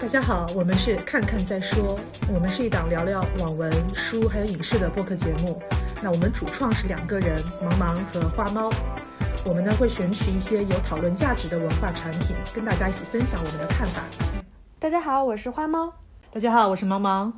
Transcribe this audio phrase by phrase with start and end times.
[0.00, 1.94] 大家好，我们是看看再说，
[2.32, 5.62] 我们是一档聊聊网文、书还有影视的播客节目。
[6.02, 8.70] 那我们主创是两个人，茫茫和花猫。
[9.44, 14.02] 我们呢会选取一些有讨论价值的文化产品，跟大家一起分享我们的看法。
[14.78, 15.92] 大家好，我是花猫。
[16.32, 17.30] 大家好，我是茫茫。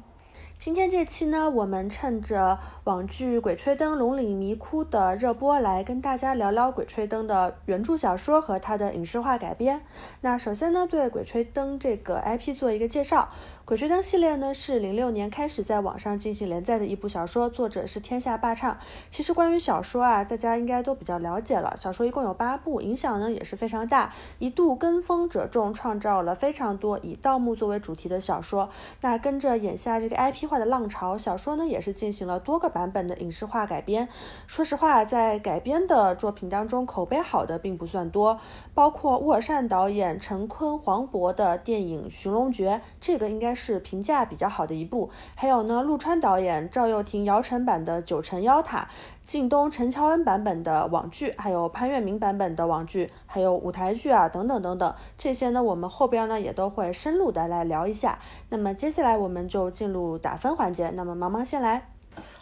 [0.65, 9.83] 今天这期呢，我们趁着网剧《鬼吹灯·龙岭迷窟》的热播，来跟大家聊聊《鬼吹灯》的原著小说和它的影视化改编。
[10.21, 13.29] 那首先呢，对《鬼吹灯》这个 IP 做一个介绍。
[13.65, 18.77] 《鬼吹灯》系列呢是零六年开始在网上进行连载的一部小说，作者是天下霸唱。
[19.09, 21.73] 其实关于小说啊，大家应该都比较了解了。
[21.79, 28.69] 小说一共有八部，影响呢也是非常大，一度跟风者众，创造了非常多以盗墓作为主题的小说。
[29.01, 34.09] 那跟着眼下这个 IP 化的浪潮，小说呢也是进行了多个版本的影视化改编。
[34.49, 38.41] 说实话，在改编的作品当中，口碑好的并不算多，
[38.75, 43.52] 包括沃尔善导演陈坤、黄渤的电影《寻龙诀》，这个应该。
[43.55, 48.81] 是评价比较好的一部，还有呢，陆川导演、赵又廷、姚晨版的《九层妖塔》，
[49.25, 58.19] 靳东、陈乔恩版本的网剧，还有潘粤明版本的网剧，还有舞台剧啊，等等等等，这些呢，我们后边呢也都会深入的来聊一下。
[58.49, 60.91] 那么接下来我们就进入打分环节。
[60.91, 61.89] 那么茫茫先来。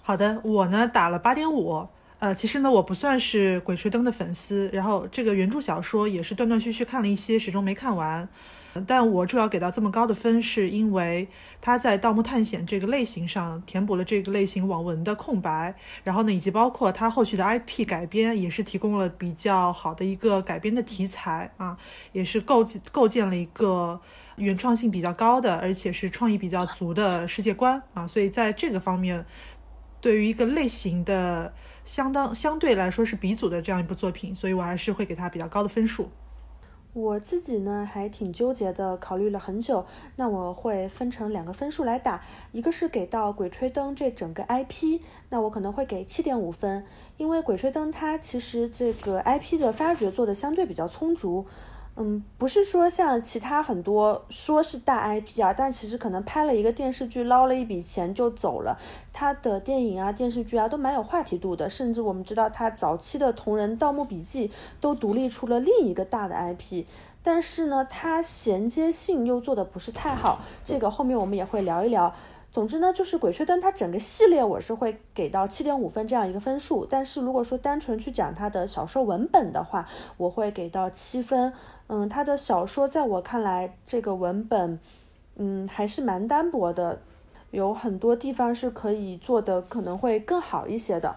[0.03, 1.87] 好的，我呢打了八点五。
[2.19, 8.29] 呃，其实呢，我不算是《鬼吹灯》的粉丝，然后这个原著小说也是断断续续看了一些，始终没看完。
[8.87, 11.29] 但我主要给到这么高的分，是因为
[11.61, 21.77] 它在盗墓探险这个类型上填补了这个类型网文的空白，然后呢，以及包括它后续的 IP 改编，也是提供了比较好的一个改编的题材啊，
[22.13, 24.01] 也是构构建了一个
[24.37, 29.25] 原创性比较高的，而且是创意比较足的世界观啊，所以在这个方面，
[30.01, 31.53] 对于一个类型的
[31.85, 36.11] 相当相对来说是鼻祖的这样一部作品，所以我还是会给它比较高的分数。
[36.93, 39.87] 我自己呢还挺纠结的，考虑了很久。
[40.17, 46.85] 那我会分成两个分数来打，一个是给到《鬼吹灯》这整个 IP，那我可能会给七点五分，
[47.17, 51.47] 因为《鬼吹灯》它其实这个 IP 的发掘做的相对比较充足。
[51.97, 58.79] 嗯，不是说像其他很多说是大 IP 啊，但其实可能拍了一个电视剧捞了一笔钱就走了。
[59.13, 64.49] 他的电影啊、电视剧啊都蛮有话题度的，甚至我们知道他早期的同人《盗墓笔记》
[64.81, 66.85] 都独立出了另一个大的 IP。
[67.23, 72.15] 但是呢，它衔接性又做的不是太好，这个后面我们也会聊一聊。
[72.53, 76.85] 总之呢，就是《鬼吹灯》它整个系列我是会给到七点五分这样一个分数。
[76.85, 81.53] 但是如果说单纯去讲它的小说文本的话，我会给到七分。
[81.87, 84.79] 嗯，他的小说在我看来，这个文本，
[85.37, 87.01] 嗯，还是蛮单薄的，
[87.53, 91.17] 有很多地方是可以做的，可能会更好一些的。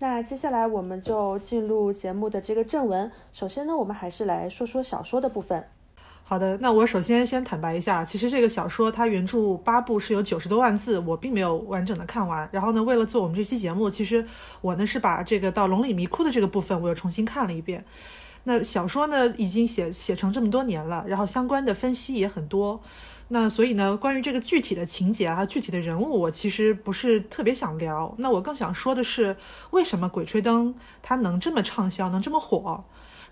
[0.00, 3.10] 那接下来我们就进入节目的这个正文。
[3.32, 5.68] 首先呢，我们还是来说说小说的部分。
[6.30, 12.46] 好的，那我首先先坦白一下，其实这个小说它原著八部是有九十多万字，我并没有完整的看完。
[12.52, 14.22] 然后呢，为了做我们这期节目，其实
[14.60, 17.82] 我呢是把这个到龙里迷窟的这个部分，我又重新看了一遍。
[18.44, 22.78] 那小说呢，已经写写成这么多年了，然后相关的分析也很多。
[23.28, 28.14] 那所以呢，关于这个具体的情节啊，具体的人物，我其实不是特别想聊。
[28.18, 29.34] 那我更想说的是，
[29.70, 32.84] 为什么《鬼吹灯》它能这么畅销，能这么火？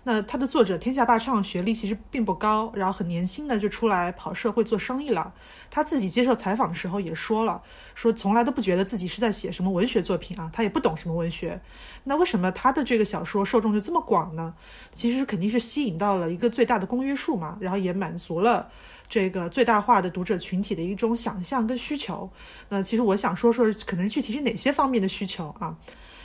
[0.07, 5.33] 那他的作者天下霸唱学历其实并不高，然后很年轻的就出来跑社会做生意了。
[5.69, 7.61] 他自己接受采访的时候也说了，
[7.93, 11.59] 说从来都不觉得自己是在写什么文学作品啊，他也不懂什么文学。
[12.05, 14.53] 那为什么他的这个小说受众就这么广呢？
[14.93, 18.69] 其实肯定是吸引到了一个最大的公约数嘛，然后也满足了
[19.09, 22.29] 这个最大化的读者群体的一种想象跟需求。
[22.69, 25.75] 那其实我想说说，可能具体是哪些方面的需求啊？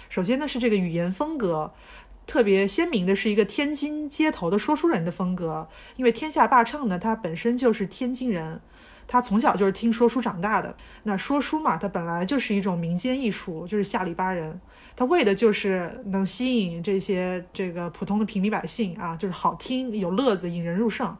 [0.08, 1.72] 首先呢是这个语言风格。
[2.26, 8.60] 特别鲜明的是一个天津街头的说书人的风格，因为天下霸唱呢，他本身就是天津人，
[9.06, 10.74] 他从小就是听说书长大的。
[11.02, 14.60] 那说书嘛，它本来就是一种民间艺术，就是下里巴人，
[14.96, 21.14] 他为的就是能吸引这些这个普通的平民百姓啊，就是好听有乐子，引人入胜。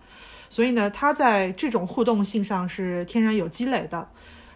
[0.48, 4.08] 所以呢，他在这种互动性上是天然有积累的。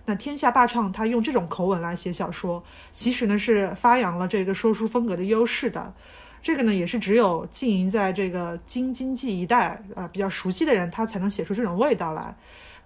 [0.05, 2.63] 那天下霸唱他用这种口吻来写小说，
[2.93, 5.93] 其实呢是发扬了这个说书风格的优势的。
[6.47, 12.33] 这个呢，也是只有经营在这个京津冀一带啊比较熟悉的人，他才能写出这种味道来。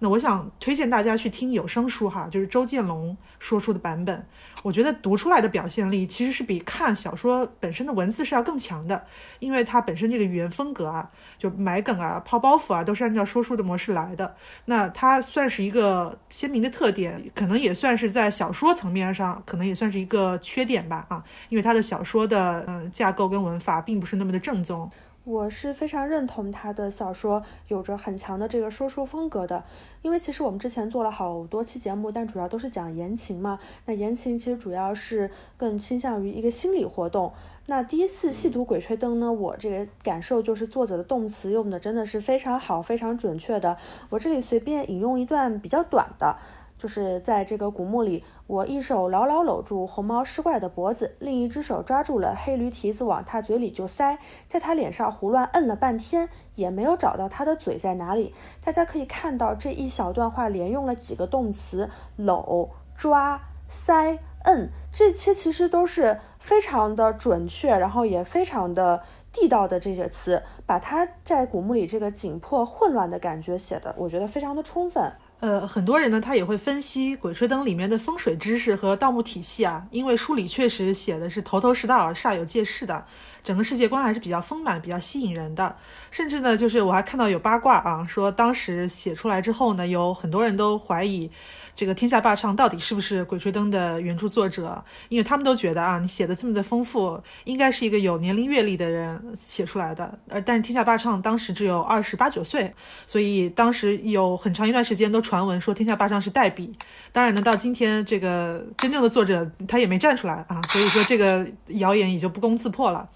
[0.03, 4.25] 那我想推荐大家去听有声书哈，就是周建龙说书的版本。
[4.63, 9.05] 我觉得读出来的表现力其实是比看小说本身的文字是要更强的，
[9.37, 11.07] 因为它本身这个语言风格啊，
[11.37, 14.35] 就埋梗啊、抛包袱啊，都是按照说书的模式来的。
[14.65, 24.89] 那它算是一个鲜明的特点，可能也算是在小说层面上，可能也算是一个缺点吧啊，因为它的小说的嗯架构跟文法并不是那么的正宗。
[25.23, 29.63] 我是非常认同他的小说有着很强的这个说书风格的，
[30.01, 33.59] 因为其实我们之前做了好多期节目，但主要都是讲言情嘛。
[33.85, 37.31] 那言情其实主要是更倾向于一个心理活动。
[37.67, 43.77] 那第一次细读《鬼吹灯》呢，我这个感受就是作者的动词用的真的是非常好，非常准确的。
[44.09, 46.35] 我这里随便引用一段比较短的。
[46.81, 54.17] 就是在这个古墓里，我一手牢牢搂住红毛尸怪的脖子，另一只手抓住了黑驴蹄子，往他嘴里就塞，
[54.47, 58.33] 在他脸上胡乱摁了半天，也没有找到他的嘴在哪里。
[58.63, 63.39] 大家可以看到这一小段话连用了几个动词：搂、抓、
[63.69, 75.13] 塞、摁，这些其实都是非常的准确，然后也非常的地道的这些词，把他在古墓里这个紧迫混乱的感觉写的，我觉得非常的充分。
[75.41, 83.03] 呃，很多人呢，他也会分析《鬼吹灯》里面的风水知识和盗墓体系啊，因为书里确实写的是头头是道、煞有介事的，
[83.43, 85.75] 整个世界观还是比较丰满、比较吸引人的。
[86.11, 91.31] 甚至呢，就是我还看到有八卦啊，说当时写出来之后呢，有很多人都怀疑。
[91.75, 94.83] 这个天下霸唱到底是不是《鬼吹灯》的原著作者？
[95.09, 100.19] 因为他们都觉得啊，你写的这么的丰富，应该是一个有年龄阅历的人写出来的。
[100.27, 102.73] 呃，但是天下霸唱当时只有二十八九岁，
[103.07, 106.71] 所以当时有很长一段时间都传闻说天下霸唱是代笔。
[107.11, 113.09] 当然呢，到今天这个真正的作者他也没站出来啊，所以说这个谣言也就不攻自破了。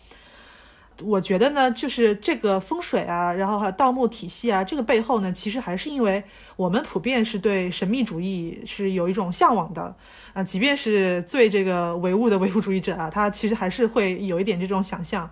[1.03, 6.23] 我觉得呢，就是这个风水啊，然后还有盗墓体系啊，这个背后呢，其实还是因为
[6.55, 9.93] 我们普遍是对神秘主义是有一种向往的
[10.33, 15.29] 啊，即便是最这个唯物的唯物主义者啊，他其实还是会有一点这种想象。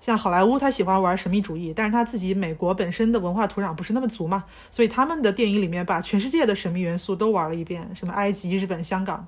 [0.00, 9.24] 像好莱坞，他喜欢玩神秘主义，但是他自己美国本身的文化土壤不是那么足嘛，所以他们的电影里面把全世界的神秘元素都玩了一遍，什么埃及、日本、香港。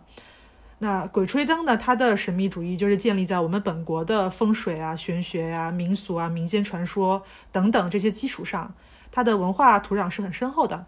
[0.84, 1.74] 那《鬼吹灯》呢？
[1.78, 8.70] 它的神秘主义就是建立在我们本国的风水啊、玄学呀、民俗啊、民间传说等等这些基础上，
[9.10, 10.84] 它的文化土壤是很深厚的。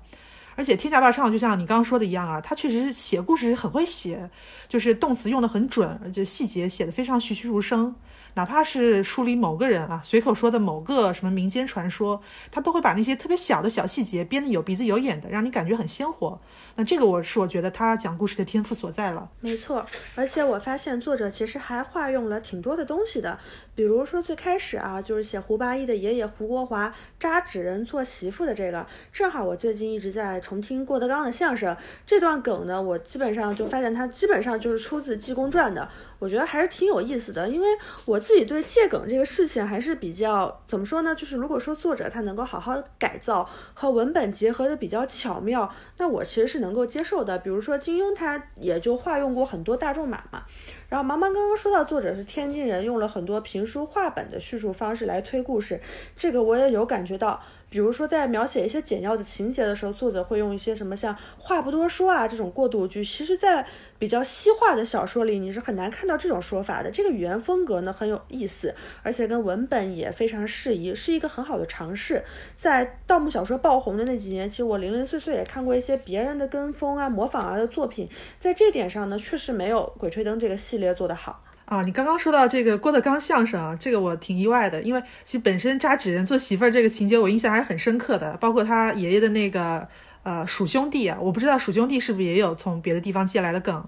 [0.55, 4.29] 而且天下霸唱就像你刚刚说的一样啊，他确实是写故事是很会写，
[4.69, 7.95] 就是动词用的很准，而且细节写的非常栩栩如生。
[8.37, 16.39] 哪怕是书里某个人啊随口说的某个什么民间传说，他都会把那些特别小的小细节编得有鼻子有眼的，让你感觉很鲜活。
[16.75, 19.31] 那这个我是我觉得他讲故事的天赋所在了。
[19.41, 23.39] 没错，而且我发现作者其实还化用了挺多的东西的，
[23.77, 31.77] 比如说最开始啊，就是写胡八一的爷爷胡国华扎纸人做媳妇的这个，正好我最近一直在重听郭德纲的相声，
[32.07, 35.87] 这段梗呢，我基本上就发现它基本上就是出自《济公传》的。
[36.19, 37.67] 我觉得还是挺有意思的，因为
[38.07, 41.15] 我自己对借梗这个事情还是比较怎么说呢？
[41.15, 47.37] 就是如果说作者他能够好好改造和文本结合的比较巧妙，那我其实是能够接受的。
[47.39, 50.45] 比如说金庸他也就化用过很多大众马嘛。
[50.89, 55.81] 然后茫茫刚刚说到作者是天津人，用了很多评书话本的叙述方式来推故事，
[56.17, 57.41] 这个我也有感觉到。
[57.69, 63.05] 比如说，在描写一些简要的情节的时候，作者会用一些什么像“话不多说”啊这种过渡句。
[63.05, 63.67] 其实，在
[63.99, 66.91] 比较西化的小说里，你是很难看到这种说法的。
[66.91, 72.25] 这个语言风格呢很有意思，而且跟文本也非常适宜，是一个很好的尝试。
[72.57, 78.09] 在盗墓小说爆红的那几年，其实我零零碎碎也看过一些别人的跟风啊、模仿啊的作品，
[78.39, 81.43] 在这点上呢，确实没有《鬼吹灯》这个系列做得好。
[81.67, 89.87] 啊，你刚刚说到这个郭德纲相声啊，这个我挺意外的，因为其实本身扎纸人做媳妇儿这个情节我印象还是很深刻的，包括他爷爷的那个
[90.23, 93.85] 呃鼠兄弟啊，我不知道鼠兄弟是不是也有从别的地方借来的梗，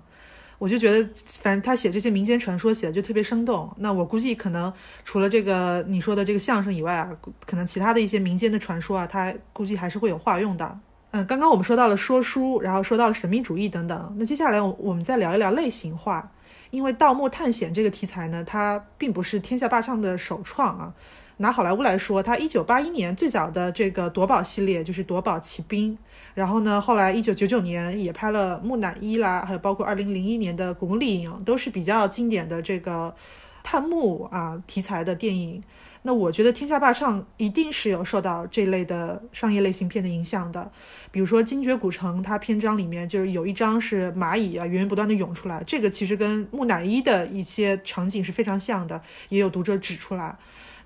[0.59, 1.09] 我就觉得
[1.41, 3.73] 反正他写这些民间传说写的就特别生动。
[3.79, 4.73] 那我估计可能
[5.05, 7.09] 除了这个你说的这个相声以外啊，
[7.47, 10.81] 可能其他的一些民间的传说啊，他估计还是会有化用的。
[11.13, 16.33] 嗯，刚刚我们说到了说书，然后说到了神秘主义等等，那接下来我我们再聊一聊类型化。
[16.71, 20.95] 因为盗墓探险这个题材呢，它并不是天下霸唱的首创啊。
[21.41, 25.95] 拿好莱坞来说，它一九八一年最早的这个夺宝系列就是《夺宝奇兵》，
[26.35, 33.15] 然后呢，后来一九九九年也拍了《木乃伊》啦，还有包括二零零一年的《古墓丽影》，都是比较经典的这个
[33.63, 35.63] 探墓啊题材的电影。
[36.09, 40.73] 那我觉得《天下霸唱》一定是有受到这类的商业类型片的影响的，
[41.11, 48.99] 比如说《精绝古城》，它篇章里面就是有一章是蚂蚁啊源源不断的涌出来，这个其实跟木乃伊的一些场景是非常像的，
[49.29, 50.35] 也有读者指出来。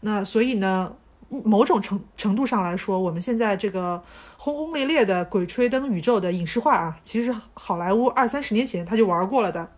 [0.01, 0.93] 那所以呢，
[1.29, 4.03] 某种程程度上来说，我们现在这个
[4.37, 9.71] 轰轰烈烈的鬼吹灯宇宙的影视化啊，其实好莱坞二三十年前他就玩过了的。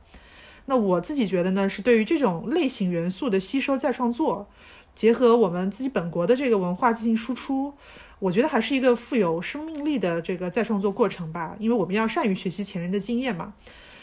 [0.64, 4.48] 那我自己觉得呢，是对于这种类型元素的吸收再创作。
[4.94, 7.74] 结合我们自己本国的这个文化进行输出，
[8.18, 11.56] 我觉得还是一个富有生命力的这个再创作过程吧。
[11.58, 13.54] 因为我们要善于学习前人的经验嘛。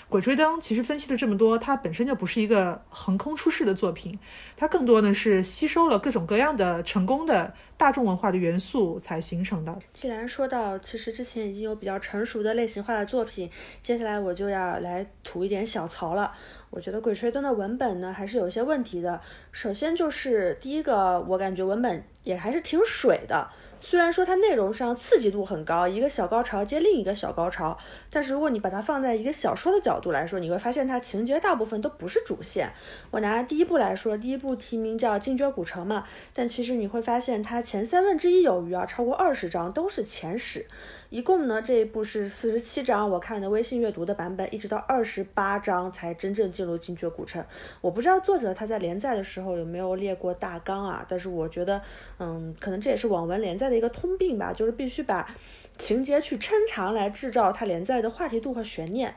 [0.10, 4.14] 鬼吹灯》其实分析了这么多，它本身就不是一个横空出世的作品，
[4.58, 9.80] 它更多呢是吸收了各种各样的成功的大众文化的元素才形成的。
[9.94, 13.50] 既然说到，其实之前已经有比较成熟的类型化的作品，
[13.82, 16.34] 接下来我就要来吐一点小槽了。
[16.72, 19.20] 我觉得《鬼吹灯》的文本呢还是有一些问题的。
[19.52, 23.48] 首先就是第一个，我感觉文本也还是挺水的。
[23.84, 27.78] 虽然说它内容上刺激度很高，一个小高潮接另一个小高潮，
[28.12, 32.72] 但是如果你把它放在一个小说的角度来说，你会发现它情节大部分都不是主线。
[33.10, 40.66] 我拿第一部来说，第一部题名叫《精绝古城》嘛，但其实你会发现它前三分之一有余啊，超过二十章都是前史。
[41.12, 47.46] 一共呢，这一部是四十七章，我看的微信阅读的版本，一直到二十八章才真正进入精绝古城。
[47.82, 51.82] 我不知道作者他在连载的时候有没有列过大纲啊，但是我觉得，
[52.18, 55.30] 嗯，可能这也是网文连载的一个通病吧，就是必须把
[55.78, 59.14] 情节去抻长来制造它连载的话题度和悬念。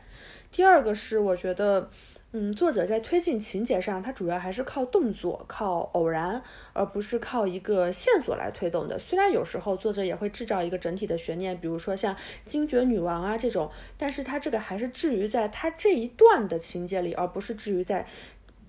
[0.50, 1.88] 第二个是我觉得。
[2.36, 8.98] 嗯，作者在推进情节上，他主要还是靠动作、靠偶然，而不是靠一个线索来推动的。
[8.98, 18.04] 虽然有时候作者也会制造一个整体的悬念，比如说像惊觉女王啊这种，但是他这个还是置于在他这一段的情节里，而不是置于在，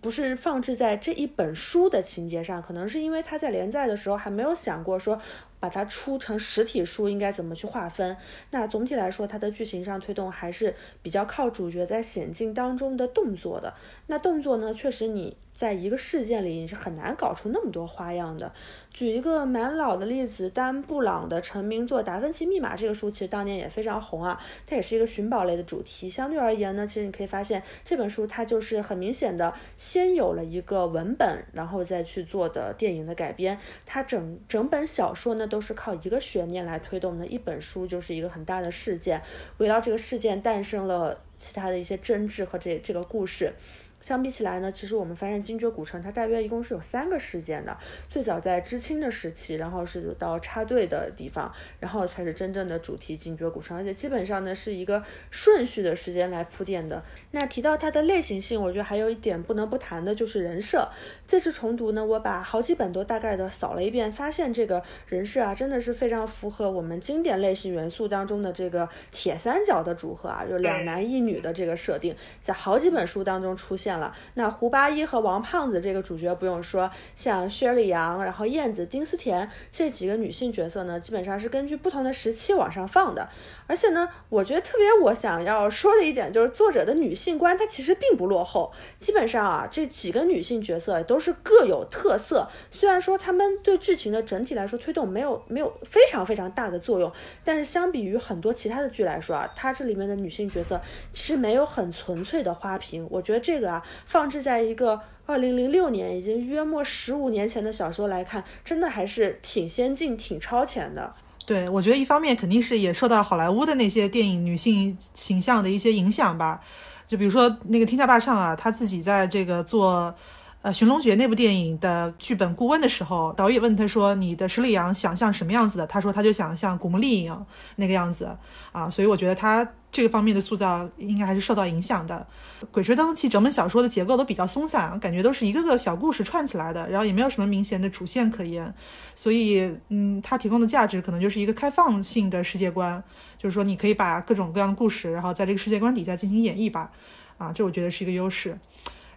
[0.05, 2.61] 不是放置在这一本书的情节上。
[2.61, 5.19] 可能是因为他在连载的时候还没有想过说。
[5.57, 8.15] 把它出成实体书应该怎么去划分？
[8.51, 13.73] 那总体来说，它的剧情上推动还是比较靠主角在险境当中的动作的。
[14.05, 15.35] 那动作呢，确实你。
[15.55, 18.51] 在一个事件里，你是很难搞出那么多花样的。
[18.91, 24.41] 举一个蛮老的例子，丹布朗的成名作《达芬奇密码》这个书，其实当年也非常红啊。
[24.65, 26.09] 它也是一个寻宝类的主题。
[26.09, 33.57] 相对而言呢，其实你可以发现这本书它就是很明显的先有了一个文本，然后再去做的电影的改编。
[33.85, 37.25] 它整整本小说呢都是靠一个悬念来推动的。
[37.27, 39.21] 一本书就是一个很大的事件，
[39.57, 43.53] 围绕这个事件诞生了其他的一些争执和这这个故事。
[44.01, 47.75] 相比起来呢，其实我们发现精绝古城它大约一共是有三个事件的。
[48.07, 57.03] 最早在知青的时期，然后是到插队的地方，然后才是真正的主题精绝古城，而且基本上呢是一个顺序的时间来铺垫的。
[57.31, 60.87] 那提到它的类型性，我觉得还有一点不能不谈的就是人设。
[61.27, 73.84] 这次重读呢，我把好几本都大概的扫了一遍，发现这个人设啊真的是非常符合我们经典类型元素当中的这个铁三角的组合啊，就两男一女的这个设定，在好几本书当中出现。
[73.93, 83.29] 了，那胡八一和王胖子这个主角不用说，像薛里阳，然后燕子、丁思甜这几个女性角色呢，基本上是根据不同的时期往上放的。
[83.67, 88.71] 而且呢，我觉得特别我想要说的一点就是，作者的女性观它其实并不落后。
[88.99, 92.47] 基本上啊，这几个女性角色都是各有特色。
[92.69, 97.11] 虽然说她们对剧情的整体来说推动没有没有非常非常大的作用，
[97.43, 100.79] 但是相比于很多其他的剧来说啊，它这里面的女性角色
[101.11, 103.07] 其实没有很纯粹的花瓶。
[103.09, 111.15] 我觉得这个啊，放置在一个二零零六年已经约莫十五年前的小说来看，真的还是挺先进、挺超前的。
[111.45, 116.59] 对，我觉得一方面肯定是也受到好莱坞的那些电影女性形象的一些影响吧，
[117.05, 120.15] 就比如说那个天下霸唱啊，他自己在这个做
[120.63, 128.35] 呃《寻龙诀》那部电影的剧本顾问的时候，导演问他说：“你的十里洋想像什么样子的？”他说：“他就想像古墓丽影那个样子
[128.71, 129.67] 啊。”所以我觉得他。
[129.95, 132.27] 这个方面的塑造应该还是受到影响的。
[132.69, 138.75] 《鬼吹灯》其实整本小说的结构都比较松散，感觉都是一个个小故事串起来的，然后也没有什么明显的主线可言。
[139.15, 143.01] 所以，嗯，它提供的价值可能就是一个开放性的世界观，
[143.37, 146.91] 就是说你可以把各种各样的故事，然后在这个世界观底下进行演绎吧。
[147.37, 148.57] 啊，这我觉得是一个优势。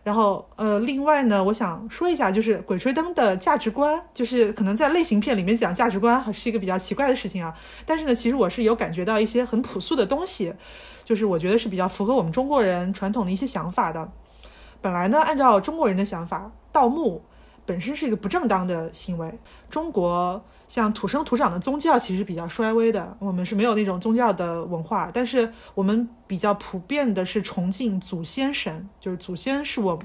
[0.09, 7.55] 然后，呃，另外呢，我想说一下，就是《鬼吹灯》的价值观，就是可能在类型片里面讲价值观，还是一个比较奇怪的事情啊。
[7.85, 10.55] 但是呢，其实我是有感觉到一些很朴素的东西，
[11.05, 14.11] 就是我觉得是比较符合我们中国人传统的一些想法的。
[14.81, 17.23] 本来呢，按照中国人的想法，盗墓
[17.69, 19.39] 本身是一个不正当的行为。
[19.69, 20.43] 中国。
[20.69, 29.99] 像土生土长的宗教其实比较衰微的，我们是没有那种宗教的文化，但是我们比较普遍的是崇敬祖先神，就是祖先是我，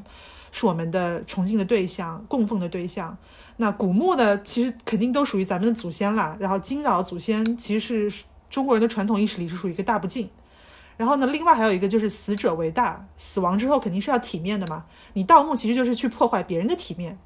[0.54, 3.18] 是我们的崇敬的对象、供奉的对象。
[3.58, 6.38] 那古墓呢，其实肯定都属于咱们的祖先啦。
[6.40, 10.30] 然后惊扰祖先，其实是中国人的传统意识里是属于一个大不敬。
[10.96, 14.86] 然后呢，另外还有一个就是死者为大，死亡之后肯定是要体面的嘛。
[15.12, 17.20] 你盗墓其实就是去破坏别人的体面。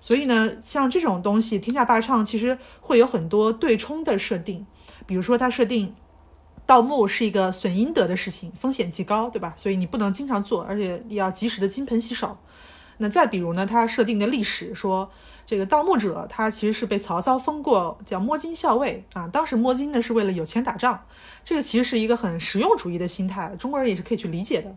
[0.00, 4.66] 所以呢，像这种东西，天下霸唱其实会有很多对冲的设定，
[5.06, 5.94] 比如说它设定
[6.66, 9.54] 盗墓是一个损阴德的事情，风险极高，对吧？
[9.56, 12.36] 所以你不能经常做，而且你要及时的金盆洗手。
[12.98, 15.10] 那再比如呢，它设定的历史说。
[15.46, 19.26] 这个盗墓者他其实是被曹操封过叫摸金校尉啊。
[19.26, 21.02] 当时摸金呢是为了有钱打仗，
[21.42, 24.72] 这个其实是一个很实用主义的心态，中国人也是可以去理解的。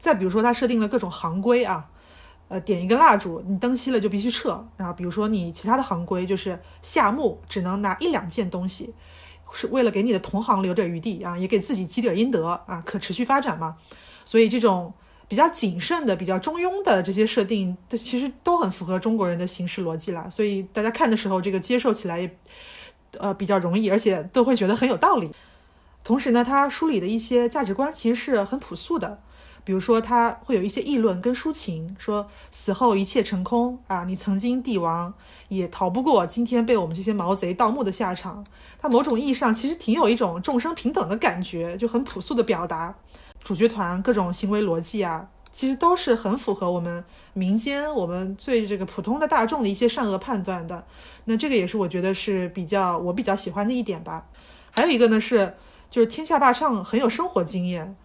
[0.00, 1.88] 再比如说他设定了各种行规啊，
[2.50, 4.62] 呃，点一根蜡烛，你灯熄了就必须撤。
[4.76, 8.92] 然后比如说你其他的行规就是下墓只能拿一两件东西。
[9.52, 13.76] 是为了给你的同行留点余地啊，也给自己积点阴德啊，可持续发展嘛。
[14.24, 14.94] 所以这种
[15.26, 20.30] 比较谨慎的、比较中庸的这些设定，它其实都很符合中国人的行事逻辑啦。
[20.30, 22.36] 所以大家看的时候，这个接受起来也
[23.18, 25.32] 呃比较容易，而且都会觉得很有道理。
[26.04, 29.20] 同时呢，他书里的一些价值观其实是很朴素的。
[29.62, 35.12] 比如说，他会有一些议论跟抒情，说死后一切成空啊，你曾经帝王
[35.48, 38.44] 也逃不过今天被我们这些毛贼盗墓的下场。
[38.80, 42.94] 他某种意义上其实挺有一种众生平等的感觉，就很朴素的表达。
[43.42, 50.84] 主角团各种行为逻辑啊，其实都是很符合我们民间我们最这个普通的大众的一些善恶判断的。
[51.26, 54.26] 那这个也是我觉得是比较我比较喜欢的一点吧。
[54.70, 55.54] 还有一个呢是，
[55.90, 57.96] 就是天下霸唱很有生活经验。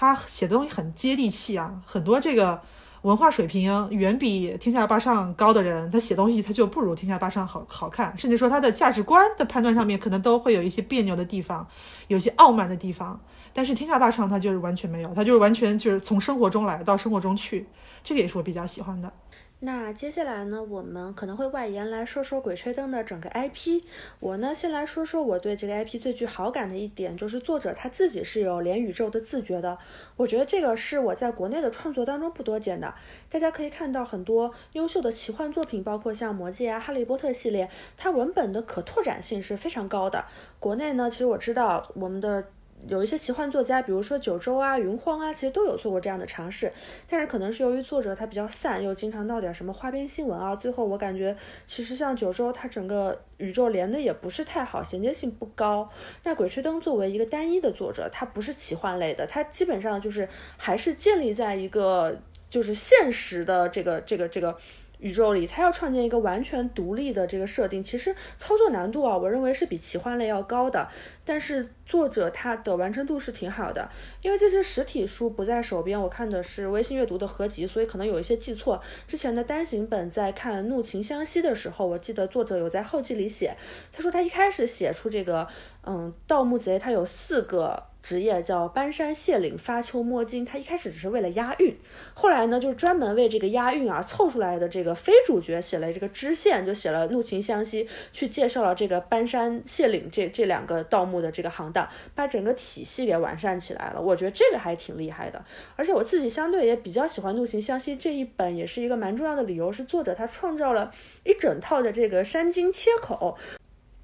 [0.00, 2.62] 他写的东西很接地气啊，很多这个
[3.02, 11.66] 文化水平远比天下八上高的人，他写东西他就不如天下八上好好看，甚至说他的价值观的判断上面可能都会有一些别扭的地方，
[12.06, 13.20] 有些傲慢的地方。
[13.52, 17.66] 但是天下霸上他就是完全没有，他就是完全就是从生活中来到生活中去，
[18.04, 19.12] 这个也是我比较喜欢的。
[19.60, 23.82] 那接下来呢，我们可能会外延来说说《鬼吹灯》的整个 IP。
[24.20, 29.76] 我呢，先来说说我对这个 IP 最具好感的一点，就是作者他自己是有连宇宙的自觉的。
[30.16, 32.94] 我觉得这个是我在国内的创作当中不多见的。
[33.28, 40.24] 大家可以看到很多优秀的奇幻作品，包括像《魔戒》啊、《哈利波特》系列，它文本的可拓展性是非常高的。
[40.60, 42.44] 国内呢，其实我知道我们的。
[42.86, 46.72] 有一些奇幻作家，比如说九州啊、云荒啊，其实都有做过这样的尝试，
[47.08, 55.90] 但是可能是由于作者他比较散，又经常闹点什么花边新闻啊，最后我感觉其实像九州，它整个宇宙连的也不是太好，衔接性不高。
[56.22, 62.16] 那鬼吹灯作为一个单一的作者，它不是奇幻类的，它基本上就是还是建立在一个
[62.48, 64.56] 就是现实的这个这个这个。
[65.00, 70.88] 宇宙里，他要创建一个完全独立的这个设定，其实操作难度啊，我认为是比奇幻类要高的。
[71.28, 73.90] 但是作者他的完成度是挺好的，
[74.22, 78.80] 因为这些实体书不在手边，我看的是微信阅读的合集，所以可能有一些记错。
[79.06, 83.54] 之前的单行本在看《怒晴湘西》的时候，我记得作者有在后记里写，
[83.92, 85.46] 他说他一开始写出这个，
[85.84, 87.84] 嗯，盗墓贼他有四个。
[88.00, 91.76] 职业叫搬山卸岭发丘摸金，他一开始只是为了押韵，
[92.14, 104.00] 后来呢，就是专门为这个押韵啊凑出来的这个非主角写了这个支线，就写了怒晴湘西，去介绍了这个搬山卸岭这这两个盗墓的这个行当，把整个体系给完善起来了。
[104.00, 105.44] 我觉得这个还挺厉害的，
[105.76, 110.92] 而且我自己相对也比较喜欢怒行湘西这一本，也是一个蛮重要的理由，是作者他创造了
[111.24, 113.36] 一整套的这个山经切口。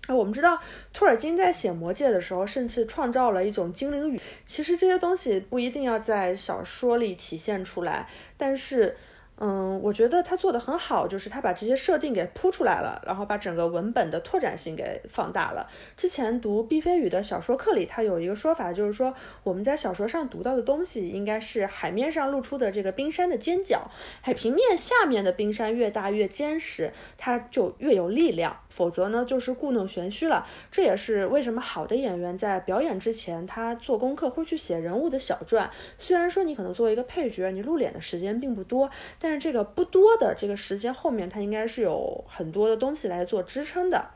[0.06, 0.60] 那我们知道，
[0.92, 4.20] 托尔金在写《魔戒》的时候，甚至创造了一种精灵语。
[4.44, 8.96] 其实这些东西不一定要在小说里体现出来，但是。
[9.36, 15.68] 嗯，我觉得他做的很好，就是他把这些设定给铺出来了，然后把整个文本的拓展性给放大了。
[15.96, 23.90] 之前读毕飞宇的小说课里，他有一个说法，就是说我们在小说上读到的东西，应该是海面上露出的这个冰山的尖角，
[24.22, 30.46] 海平面下面的冰山越大越坚实，它就越有力量，否则呢就是故弄玄虚了。
[30.70, 35.68] 这也是为什么好的演员在表演之前，他做功课会去写人物的小传。
[35.98, 38.88] 虽然说你可能作为一个配角，你露脸的时间并不多。
[39.24, 44.10] 但是这个不多的这个时间后面，它应该是有很多的东西来做支撑的。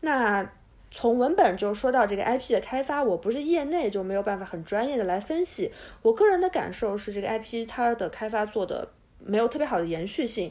[0.00, 0.50] 那
[0.90, 5.70] 从文本就说到这个 IP 的开发，我不是业内就没有办法很专业的来分析。
[6.02, 8.88] 我个人的感受是，这个 IP 它的开发做的
[9.20, 10.50] 没有特别好的延续性。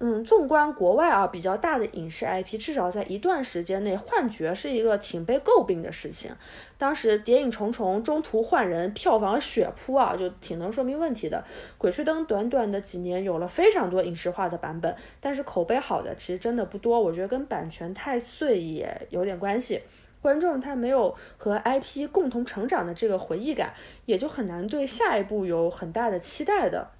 [0.00, 6.32] 嗯，纵观国外啊，比较大的影视 IP，至少在一段时间内换角是一个挺被诟病的事情。
[6.76, 11.44] 当时《谍影重重》中途换人，票房血扑啊，就挺能说明问题的。
[11.78, 17.00] 《鬼吹灯》短短的几年有了非常多影视化的版本，但是口碑好的其实真的不多。
[17.00, 19.80] 我觉得跟版权太碎也有点关系，
[20.20, 23.72] 观众他没有和 IP 共同成长的这个回忆感，
[24.06, 26.90] 也就很难对下一步有很大的期待的。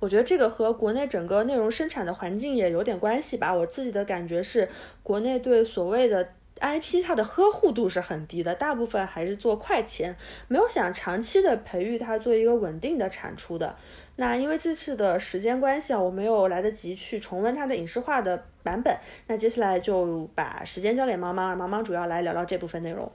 [0.00, 3.52] 我觉得这个和国内整个内容生产的环境也有点关系吧。
[3.52, 4.68] 我自己的感觉是，
[5.02, 6.28] 国内对所谓的
[6.60, 10.14] IP 它的呵护度是很低的，大部分还是做快钱，
[10.48, 13.74] 没有想长期的培育它做一个稳定的产出的。
[14.16, 18.96] 那因为这次的时间关系啊，我没有来得及去重温它的影视化的版本。
[19.26, 23.10] 那接下来就把时间交给毛毛，毛毛主要来聊聊这部分内容。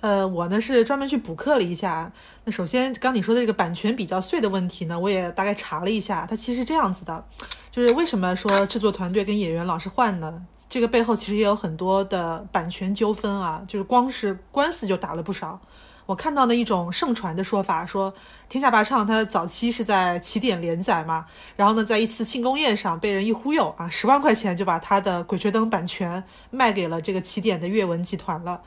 [0.00, 2.10] 呃，我呢是专门去补课了一下。
[2.44, 7.22] 那首先，刚你说的这个版权比较碎的问题呢，我也大概查了一下，它其实是这样子的，
[7.70, 10.42] 就是为什么说制作团队跟演员老是换呢？
[10.70, 15.60] 这个背后其实也有很多的版权纠纷啊，就是光是官司就打了不少。
[16.06, 18.10] 我看到的一种盛传的说法，说
[18.48, 28.60] 《天下霸唱》它早期是在起点连载嘛，然后呢，在一次庆功宴上被人一忽悠啊，十万块钱就把他的《鬼吹灯》版权卖给了这个起点的阅文集团了。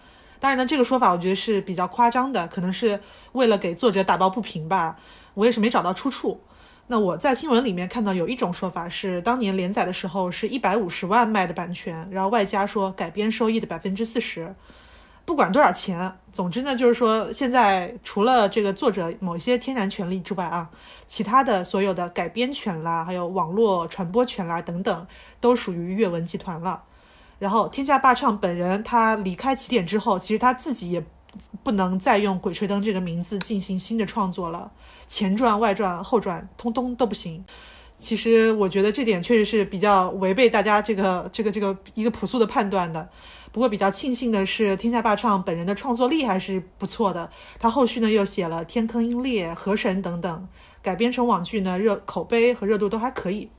[0.44, 3.00] 当然呢，这个说法我觉得是比较夸张的，可能是
[3.32, 5.00] 为了给作者打抱不平吧。
[5.36, 6.38] 我也是没找到出处。
[6.88, 14.54] 那我在新闻里面看到有一种说法是，当年连载的时候是一百五十万卖的版权，然后外加说改编收益的百分之四十。
[15.24, 20.70] 不管多少钱，总之呢，就是说现在除了这个作者某些天然权利之外啊，
[21.08, 25.08] 其他的所有的改编权啦，还有网络传播权啦等等，
[25.40, 26.84] 都属于阅文集团了。
[27.44, 31.04] 然后天下霸唱本人他离开起点之后，其实他自己也
[31.62, 34.72] 不能再用《鬼吹灯》这个名字进行新的创作了，
[35.10, 37.44] 前传、外传、后传通通都不行。
[38.00, 43.10] 其实我觉得这点确实是比较违背大家这个这个这个一个朴素的判断的。
[43.52, 47.30] 不过比较庆幸的是，天下霸唱本人的创作力还是不错的。
[47.60, 50.48] 他后续呢又写了《天坑鹰猎》《河神》等等，
[50.82, 53.50] 改编成网剧呢，热口碑和热度都还可以。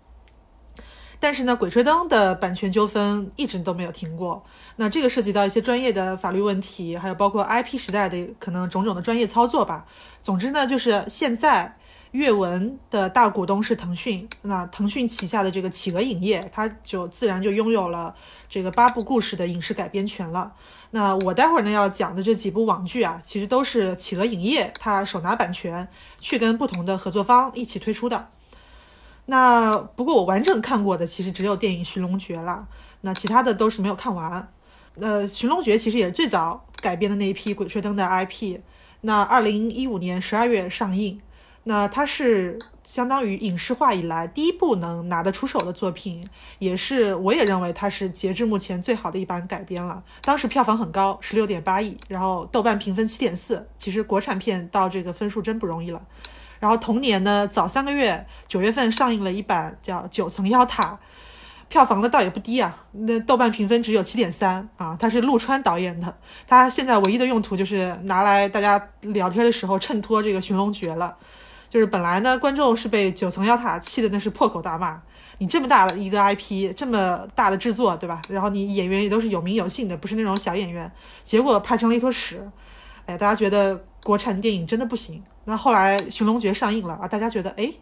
[1.24, 4.44] 但是呢，《鬼吹灯》的版权纠纷一直都没有停过。
[4.76, 9.87] 那这个涉及到一些专业的法律问题，还有包括 IP 时代的可能种种的专业操作吧。
[10.22, 11.76] 总之呢，就是现在。
[12.10, 18.14] 阅文的大股东是腾讯，那腾讯旗下的这个企鹅影业，它就自然就拥有了
[18.48, 20.52] 这个八部故事的影视改编权了。
[20.92, 25.88] 那我待会儿呢要讲的这几部网剧啊，其实都是企鹅影业它手拿版权，
[26.20, 28.28] 去跟不同的合作方一起推出的。
[29.26, 32.66] 那不过我完整看过的其实只有电影《寻龙诀》了，
[33.00, 34.48] 那其他的都是没有看完。
[34.96, 38.60] 那，《寻龙诀》其实也是最早改编的那一批《鬼吹灯》的 IP，
[39.00, 41.20] 那二零一五年十二月上映。
[41.66, 50.02] 那它是相当于影视化以来第一部能拿得出手的作品，也是我也认为它是截至目前最好的一版改编了。
[50.20, 53.66] 当时票房很高，十六点八亿，然后豆瓣评分七点四。
[53.78, 56.02] 其实国产片到这个分数真不容易了。
[56.64, 60.92] 然后同年呢，早三个月，九月份上映了一版叫《九层妖塔》，
[61.68, 64.96] 票房呢倒也不低啊，那豆瓣评分只有七点三啊。
[64.98, 71.14] 它是陆川导演的，他现在唯一的用途就是拿来大家聊天的时候衬托这个《寻龙诀》了。
[71.68, 74.98] 就是本来呢，观众是被九层妖塔气的那是破口大骂，
[75.37, 78.22] 你这么大的一个 IP，这么大的制作，对吧？
[78.31, 80.90] 然后你演员也都是有名有姓的，不是那种小演员，
[81.27, 82.40] 结果拍成了一坨屎。
[83.05, 85.22] 哎，大家觉得国产电影真的不行。
[85.44, 87.72] 那后来《寻龙诀》上映了啊，大家觉得哎，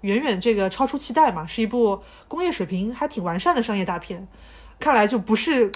[0.00, 4.26] 远远这个超出期待嘛，是一部工业水平还挺完善的商业大片。
[4.78, 5.70] 看来就不是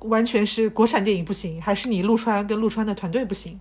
[0.00, 3.60] 完全是国产电影不行，还是你陆川跟陆川的团队不行。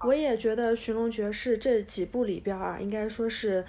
[0.00, 3.64] 我也觉得《寻龙诀》是这几部里边啊，应该说是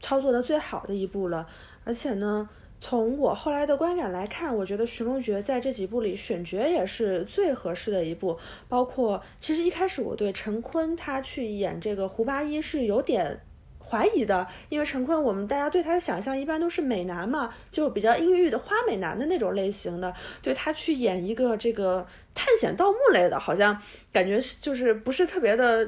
[0.00, 1.48] 操作的最好的一部了。
[1.84, 2.48] 而且呢，
[2.86, 8.38] 从我后来的观感来看，我觉得《寻龙诀》在这几部里选角也是最合适的一部。
[8.68, 13.40] 包括其实一开始我对陈坤他去演这个胡八一是有点。
[13.86, 20.14] 怀疑的，因为陈坤，我们大家对他的想象一般都是美男嘛，就比较阴郁的花美男的那种类型的。
[20.40, 23.78] 对他去演一个这个探险盗墓类的，好像
[24.10, 25.86] 感觉就是不是特别的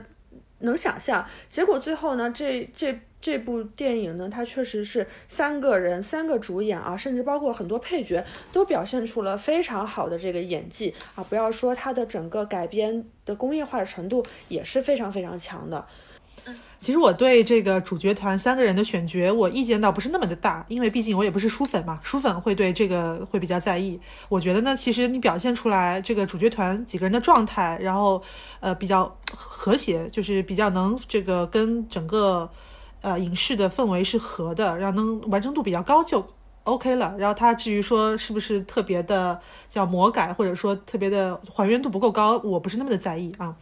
[0.61, 1.27] 能想象。
[1.51, 11.25] 结果最后呢，这这这部电影呢，它确实是三个人三个主演啊，甚至包括很多配角都表现出了非常好的这个演技啊。
[11.25, 15.87] 不要说它的整个改编的工业化的程度也是非常非常强的。
[16.79, 23.99] 其实我对这个主角团三个人的选角，我意见倒不是那么的大，因为毕竟我也不是书粉嘛，书粉会对这个会比较在意。
[24.29, 28.23] 我觉得呢，其实你表现出来这个主角团几个人的状态，然后
[28.61, 32.49] 呃比较和谐，就是比较能这个跟整个
[33.01, 36.25] 呃影视的氛围是合的，然后能完成度比较高就
[36.65, 37.15] OK 了。
[37.19, 43.57] 然后他至于说是不是特别的叫魔改，或者说特别的还原度不够高，我不是那么的在意啊。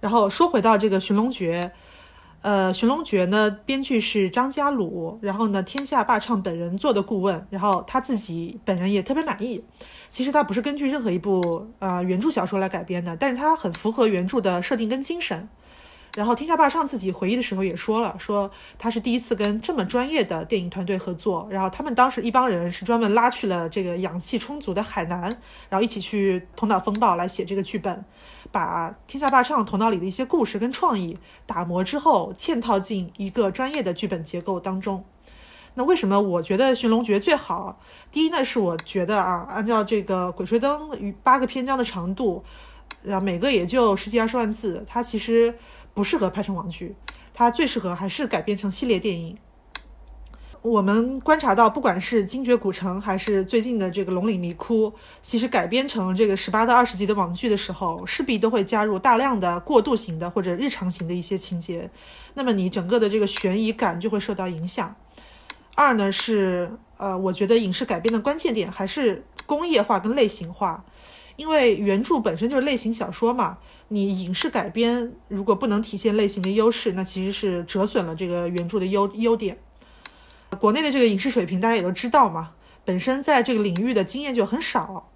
[0.00, 1.70] 然后说回到这个《寻龙诀》，
[2.42, 9.62] 呃，《寻龙诀》呢，编剧是张家鲁，然后呢，天下霸唱本人做的顾问，然后他自己本人也特别满意。
[10.08, 15.48] 其实他不是根据任何一部呃原著小说来改编的，但是他很符合原著的设定跟精神。
[16.14, 25.22] 然后天下霸唱自己回忆的时候也说了，说他是第一次跟这么专业的电影团队合作，然后他们当时一帮人是专门拉去了这个氧气充足的海南，
[25.68, 28.04] 然后一起去头脑风暴来写这个剧本。
[28.52, 35.04] 把天下霸唱头脑里的一些故事跟创意打磨之后，嵌套进一个专业的剧本结构当中。
[35.74, 37.78] 那为什么我觉得《寻龙诀》最好？
[38.10, 42.42] 第一呢，是我觉得啊，按照这个《鬼吹灯》与八个篇章的长度，
[43.04, 45.54] 然后每个也就十几二十万字，它其实
[45.94, 46.94] 不适合拍成网剧，
[47.34, 49.36] 它最适合还是改编成系列电影。
[50.62, 54.90] 我们观察到，不管是《精绝古城》还是最近的这个《龙岭迷窟》，
[55.22, 61.88] 其实改编成这个十八到二十集的网剧的时候，势必都会加入大量的过渡型的或者日常型的一些情节，
[62.34, 64.94] 那么你整个的这个悬疑感就会受到影响。
[65.74, 70.84] 二呢是，呃，我觉得影视改编的关键点还是工业化跟类型化，
[71.40, 73.56] 因为原著本身就是类型小说嘛，
[73.88, 79.56] 你影视改编如果不能体现类型的优势，那其实是折损了这个原著的优优点。
[80.58, 82.50] 国内的这个影视水平大家也都知道嘛，
[82.84, 85.10] 本身在这个领域的经验就很少。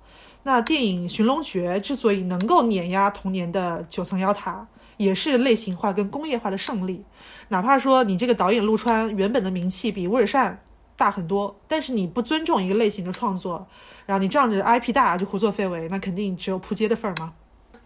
[0.44, 7.04] 那电影《寻龙诀》之所以能够碾压童年的九层妖塔，也是类型化跟工业化的胜利。
[7.48, 10.63] 哪怕说你这个导演陆川原本的名气比威尔善
[10.96, 13.66] 大很多，但是你不尊重一个类型的创作，
[14.06, 17.32] 然后你仗着 IP 大就胡作非为，那肯定只有扑街的份儿嘛。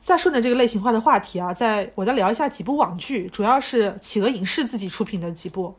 [0.01, 5.75] 再顺着这个类型化的话题啊，再我再聊一下几部网剧，主要是企鹅影视自己出品的几部。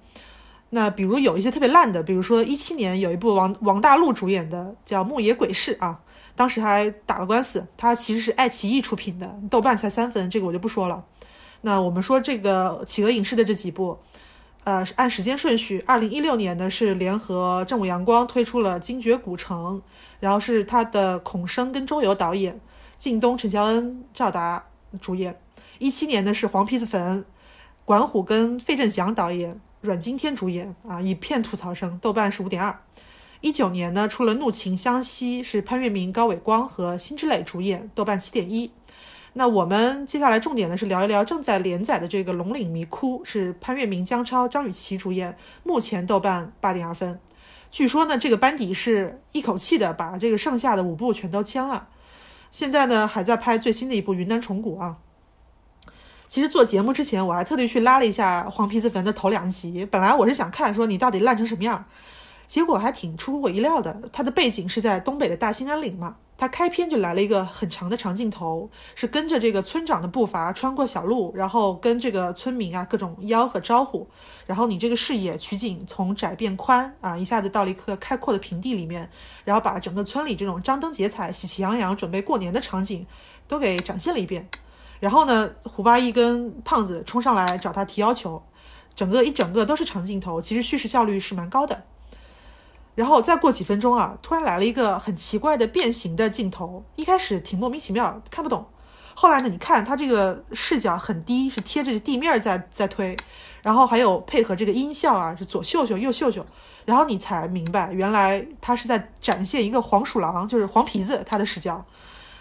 [0.72, 6.00] 那比如有一些特别烂的，比如说一七年有一部王王大陆主演的叫《牧野鬼市》啊，
[6.36, 7.66] 当时还打了官司。
[7.76, 11.04] 它其实是爱奇艺出品的，豆瓣才三分，这个我就不说了。
[11.62, 13.98] 那我们说这个企鹅影视的这几部，
[14.66, 19.78] 呃，按时间顺序，二零一六年呢是联合正午阳光推出了《精绝古城》，
[20.20, 22.60] 然后是他的孔笙跟周游导演，
[23.00, 24.64] 靳东、陈乔恩、赵达
[25.02, 25.40] 主演。
[25.80, 27.26] 一七年呢是黄皮子坟，
[27.86, 29.60] 管虎跟费正祥导演。
[29.82, 32.78] 阮经天主演啊，一片吐槽声，豆瓣是五点二。
[33.40, 38.70] 一九年呢，出了《怒晴湘西》，是潘粤明、高伟光和辛芷蕾主演，豆瓣七点一。
[39.34, 47.20] 那我们接下来重点呢是聊一聊正在连载的这个《龙岭迷窟》，是潘粤明、姜超、张雨绮主演，目前豆瓣八点二分。
[47.72, 51.88] 据说呢，这个班底是一口气的把这个剩下的五部全都签了。
[52.52, 54.98] 现在呢，还在拍最新的一部《云南虫谷》啊。
[56.28, 59.86] 其实做节目之前，我还特地去拉了一下《黄皮子坟》的头两集。
[59.86, 61.86] 本来我是想看说你到底烂成什么样，
[62.48, 64.10] 结果还挺出乎我意料的。
[64.12, 74.08] 它的背景是在东北的大兴安岭嘛，他开篇就来了一个很长的长镜头，是跟着这个村长的步伐穿过小路，然后跟这个村民啊各种吆喝招呼，
[74.46, 79.10] 然后你这个视野取景从窄变宽啊，一下子到了一个开阔的平地里面，
[79.44, 83.06] 然后把整个村里这种张灯结彩、喜气洋洋准备过年的场景
[83.46, 84.48] 都给展现了一遍。
[85.02, 88.42] 然后呢，胡八一跟胖子冲上来找他提要求，
[88.96, 91.84] 整个一整个都是长镜头，其实叙事效率是蛮高的。
[93.00, 98.66] 然后再过几分钟啊，突然来了一个很奇怪的变形的镜头，一开始挺莫名其妙，看不懂。
[99.14, 103.16] 后来呢，你看他这个视角很低，是贴着地面在在推，
[103.62, 106.46] 然后还有配合这个音效啊，是左秀秀右秀秀，
[106.84, 111.86] 然后你才明白，原来他是在展现一个黄鼠狼，就是黄皮子他的视角。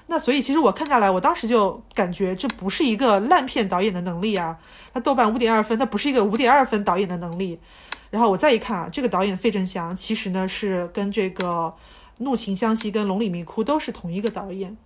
[0.09, 4.59] 那所以其实我看下来，我当时就感觉这不是一个烂片导演的能力啊。
[4.92, 7.61] 那豆瓣五点二分，它不是一个五点二分导演的能力。
[8.11, 11.44] 然后我再一看啊，这个导演费正祥其实呢是跟这个
[12.18, 14.77] 《怒晴湘西》跟《龙里迷窟》都是同一个导演。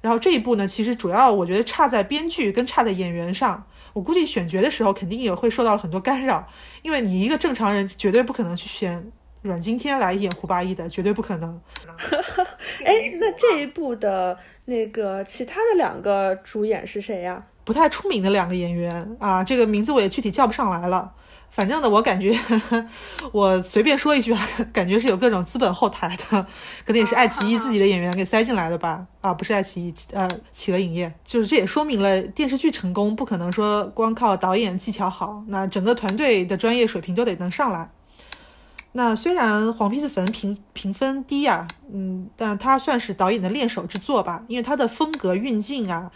[0.00, 3.66] 然后这一部呢，其实主要我觉得差在编剧跟差在演员上。
[3.92, 6.46] 我估计选角的时候肯定也会受到了很多干扰，
[6.82, 9.10] 因为你一个正常人绝对不可能去选
[9.42, 11.60] 阮经天来演胡八一的，绝对不可能。
[12.84, 14.38] 哎，那这一部的。
[14.66, 17.44] 那个其他的两个主演是谁呀？
[17.64, 21.12] 不太出名的两个演员啊，这个名字我也具体叫不上来了。
[21.50, 22.38] 反正呢，我感觉
[23.32, 24.34] 我随便说一句，
[24.72, 26.46] 感觉是有各种资本后台的，
[26.86, 29.04] 可能也是爱奇艺自己的演员给塞进来的吧？
[29.20, 31.12] 啊，不是爱奇艺，呃，企鹅影业。
[31.24, 37.90] 就是这也说明了电视剧成功不可能说光靠导演技巧好，那整个团队的专业水平都得能上来。
[38.92, 46.10] 那虽然黄皮子坟评评分低呀，嗯，但它算是导演的练手之作吧，因为它的风格运镜啊，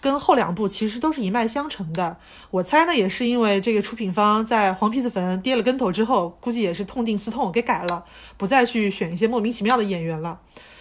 [0.00, 2.16] 跟后两部其实都是一脉相承的。
[2.50, 8.04] 我猜呢，也是因为这个出品方在黄皮子坟跌了跟头之后，估计也是痛定思痛，给改了，
[8.36, 10.40] 不再去选一些莫名其妙的演员了。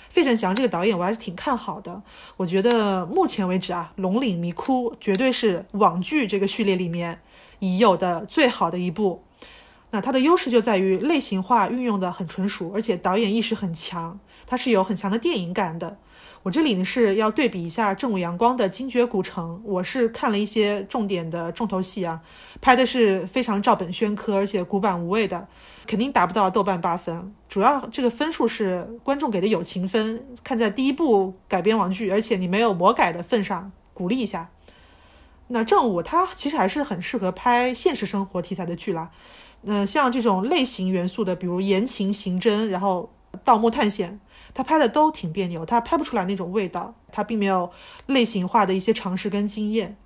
[0.09, 2.01] 费振祥这个导演我还是挺看好的，
[2.35, 7.19] 我觉得目前为止啊，《龙岭迷窟》绝对是网剧这个序列里面
[7.59, 9.23] 已有的最好的一部。
[9.91, 15.95] 那它的优势就在于类型化运用的很纯熟，而且导演意识很强，它是有很强的电影感的。
[16.41, 22.19] 我这里呢是要对比一下正午阳光的《精绝古城》，我是看了一些重点的重头戏啊，
[22.59, 25.47] 拍的是非常照本宣科，而且古板无味的，
[25.85, 27.31] 肯定达不到豆瓣八分。
[27.47, 34.49] 主要这个分数是观众给的友情分，看在第一部改编网剧，而且你没有魔改的份上，鼓励一下。
[35.49, 39.11] 那正午它其实还是很适合拍现实生活题材的剧啦。
[39.63, 43.11] 嗯，像这种类型元素的，比如言情刑侦，然后
[43.43, 44.19] 盗墓探险，
[44.53, 47.71] 他拍的都挺别扭，他拍不出来那种味道，他并没有
[48.07, 49.97] 类型化的一些尝试跟经验。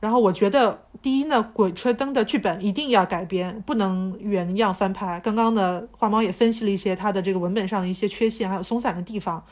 [0.00, 5.18] 然后我觉得，第一呢，《鬼吹灯》的剧本一定要改编，不能原样翻拍。
[5.20, 9.42] 刚刚呢，花猫也分析了一些它的这个文本上的一些缺陷，还有松散的地方。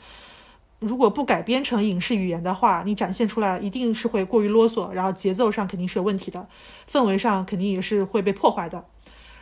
[0.77, 6.47] 如果不改编成影视语言的话，你展现出来一定是会过于啰嗦，然后节奏上肯定是有问题的，
[6.91, 8.77] 氛围上肯定也是会被破坏的。《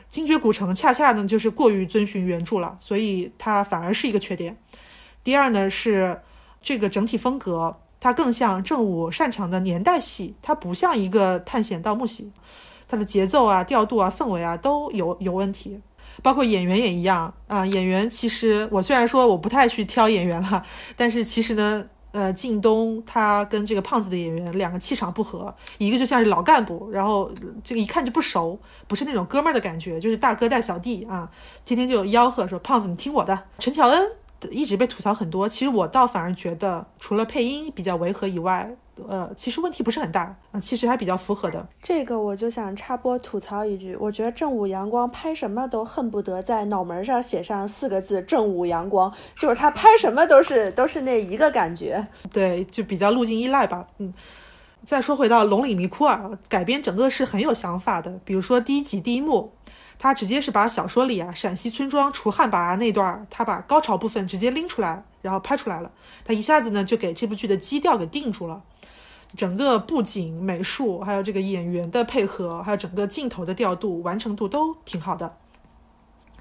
[0.07, 4.55] 精绝古城》恰恰呢就是过于遵循原著了，所以它反而是一个缺点。
[5.23, 6.21] 第二呢是
[6.61, 7.77] 这个整体风格。
[8.03, 12.31] 它更像正午擅长的年代戏，它不像一个探险盗墓戏，
[12.87, 15.79] 它的节奏啊、调度啊、氛围啊都有有问题，
[16.23, 17.63] 包括演员也一样啊。
[17.63, 20.65] 演员其实我虽然说我不太去挑演员了，
[20.97, 27.31] 但是其实呢，呃，靳东他跟这个胖子的演员两个气场不合，一个就像是老干部，然后
[27.63, 28.57] 这个一看就不熟，
[28.87, 31.29] 不是那种哥们儿的感觉，就是大哥带小弟啊，
[31.63, 33.43] 天天就吆喝说胖子你听我的。
[33.59, 34.11] 陈乔恩。
[34.49, 38.75] 一直被吐槽很多，其实我倒反而觉得，除了配音比较违和以外，
[39.07, 41.67] 呃，其实问题不是很大啊，其实还比较符合的。
[41.81, 52.07] 这个我就想插播吐槽一句，我觉得正午阳光拍什么都恨不得在脑门上写上四个字“正午阳光”，就是他拍什么都是都是那一个感觉。
[52.31, 53.87] 对，就比较路径依赖吧。
[53.97, 54.13] 嗯，
[54.83, 59.53] 再说回到《龙岭迷窟》啊，改编整个是很有想法的，比如说第一集第一幕。
[60.03, 65.91] 他直接是把小说里啊陕西村庄除旱魃那段，他把高潮部分直接拎出来，然后拍出来了。
[66.25, 68.63] 他一下子呢就给这部剧的基调给定住了，
[69.37, 75.37] 整个布景、美术，还有这个演员的配合，还有整个镜头的调度、完成度都挺好的。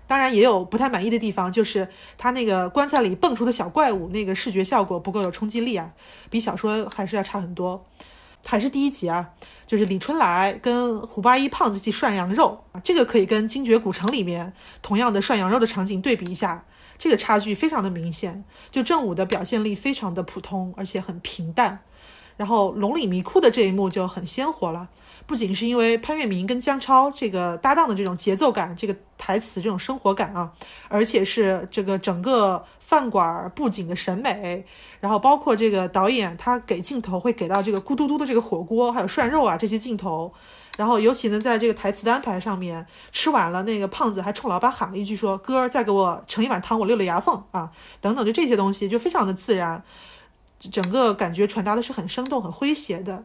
[0.07, 5.92] 当然也有不太满意的地方，就是他那个棺材里蹦出的小怪物，那个视觉效果不够有冲击力啊，
[6.31, 7.85] 比小说还是要差很多。
[8.46, 9.31] 还是第一集啊。
[9.66, 16.64] 就是李春来跟胡八一胖子去涮羊肉啊，这个可以跟《精绝古城》里面同样的涮羊肉的场景对比一下，
[16.98, 18.42] 这个差距非常的明显。
[18.72, 21.79] 就正午的表现力非常的普通，而且很平淡。
[22.37, 24.88] 然后龙岭迷窟的这一幕就很鲜活了，
[25.24, 30.53] 不仅是因为潘粤明跟姜超这个搭档的这种节奏感，这个台词这种生活感啊，
[30.88, 32.64] 而且是这个整个。
[32.90, 34.64] 饭馆布景的审美，
[34.98, 40.35] 然后包括这个导演，他给镜头会给到这个咕嘟嘟的这个火锅，还有涮肉啊这些镜头，
[40.76, 49.85] 然后尤其呢，在这个台词的安排上面，吃完了那个胖子还冲老板喊了一句说：“哥，再给我盛一碗汤，我溜了牙缝啊，等等，就这些东西就非常的自然，
[50.59, 53.22] 整个感觉传达的是很生动、很诙谐的。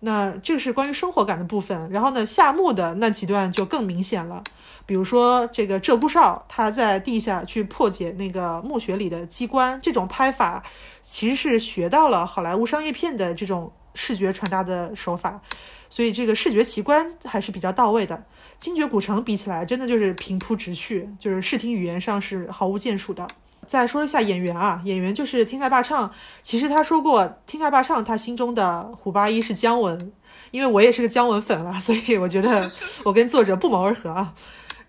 [0.00, 4.42] 那这个是关于生活感的部分，然后呢，夏目的那几段就更明显了。
[4.90, 10.64] 比如说，这个鹧鸪哨他在地下去破解那个墓穴里的机关，这种拍法
[11.04, 15.40] 其实是学到了好莱坞商业片的这种视觉传达的手法，
[15.88, 18.20] 所以这个视觉奇观还是比较到位的。
[18.58, 23.24] 精绝古城比起来，真的就是平铺直叙，就是视听语言上是毫无建树的。
[23.68, 26.10] 再说一下演员啊，演员就是天下霸唱，
[26.42, 30.12] 其实他说过，天下霸唱他心中的虎八一是姜文，
[30.50, 32.68] 因为我也是个姜文粉了，所以我觉得
[33.04, 34.34] 我跟作者不谋而合啊。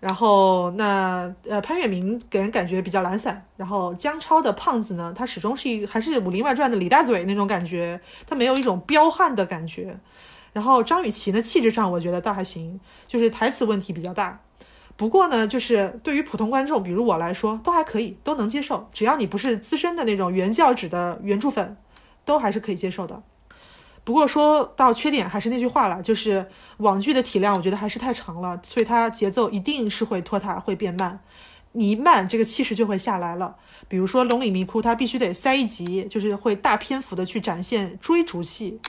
[0.02, 9.96] 然后那呃潘粤明给人感觉比较懒散，然后姜超的胖子呢，他始终是一还是《武林外传》的李大嘴那种感觉，他没有一种彪悍的感觉。
[10.52, 14.40] 然后张雨绮呢，气质上我觉得倒还行，就是台词问题比较大。
[14.96, 21.76] 不过呢，就是对于普通观众，比如我来说，都还可以，都能接受，只要你不是资深的那种原教旨的原著粉，
[22.24, 23.22] 都还是可以接受的。
[24.04, 31.20] 不过说到缺点，还是那句话了，就是网剧的体量，我觉得还是太长了，所以它节奏一定是会拖沓，会变慢。
[31.74, 33.56] 你一慢，这个气势就会下来了。
[33.88, 38.80] 比如说《龙岭迷窟》，它必须得塞一集，就是会大篇幅的去展现追逐戏，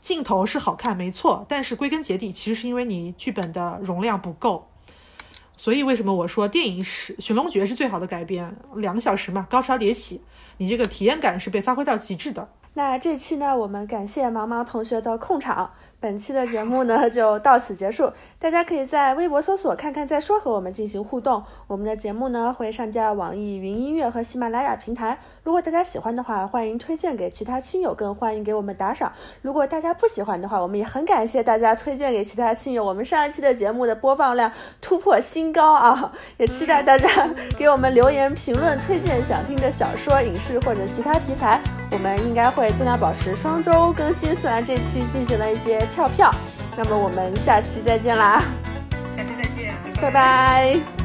[0.00, 4.68] 镜头是好看没错，但是归根结底，其实是因为你剧本的容量不够。
[5.58, 8.56] 所以为什么我说电影是《寻龙诀》是最好的改编？
[8.76, 10.22] 两个小时嘛，高潮迭起，
[10.56, 12.48] 你这个体验感是被发挥到极致的。
[12.74, 15.72] 那这期呢，我们感谢茫茫同学的控场。
[16.00, 18.10] 本期的节目呢就到此结束，
[18.42, 21.40] 大家可以在微博搜索“看看再说”和我们进行互动。
[21.68, 25.16] 我们的节目呢会上架网易云音乐和喜马拉雅平台。
[25.44, 29.12] 如果大家喜欢的话，欢迎推荐给其他亲友，更欢迎给我们打赏。
[29.42, 32.84] 如果大家不喜欢的话，我们也很感谢大家推荐给其他亲友。
[32.84, 34.50] 我们上一期的节目的播放量
[34.80, 36.12] 突破新高啊！
[36.36, 37.08] 也期待大家
[37.56, 41.60] 给我们留言评论，推荐想听的小说、影视或者其他题材。
[41.92, 45.86] 我们应该会尽量保持双周更新，虽然这期进行了一些。
[45.92, 46.30] 跳票，
[46.76, 48.42] 那么我们下期再见啦！
[49.16, 51.01] 下期再见，拜拜。